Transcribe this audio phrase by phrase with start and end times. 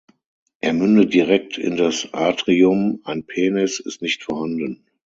[0.61, 4.83] Er mündet direkt in das Atrium, ein Penis ist nicht vorhanden.